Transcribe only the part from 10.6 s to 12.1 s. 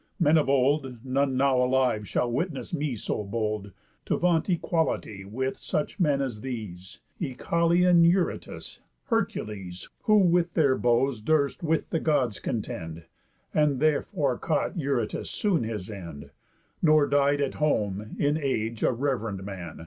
bows durst with the